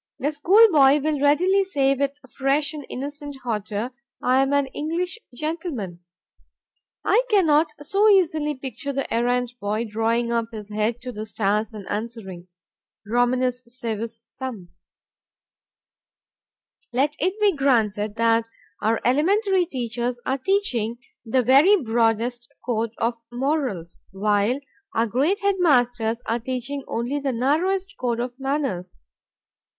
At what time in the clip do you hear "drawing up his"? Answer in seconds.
9.85-10.71